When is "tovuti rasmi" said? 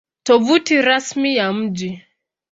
0.23-1.35